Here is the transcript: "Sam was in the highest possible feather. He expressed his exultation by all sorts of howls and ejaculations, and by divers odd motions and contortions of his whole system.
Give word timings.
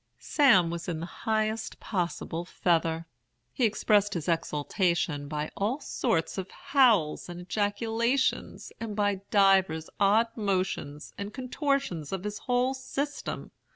"Sam 0.17 0.71
was 0.71 0.89
in 0.89 0.99
the 0.99 1.05
highest 1.29 1.79
possible 1.79 2.43
feather. 2.43 3.05
He 3.53 3.65
expressed 3.65 4.15
his 4.15 4.27
exultation 4.27 5.27
by 5.27 5.51
all 5.55 5.79
sorts 5.79 6.39
of 6.39 6.49
howls 6.49 7.29
and 7.29 7.39
ejaculations, 7.41 8.71
and 8.79 8.95
by 8.95 9.21
divers 9.29 9.91
odd 9.99 10.35
motions 10.35 11.13
and 11.19 11.31
contortions 11.31 12.11
of 12.11 12.23
his 12.23 12.39
whole 12.39 12.73
system. 12.73 13.51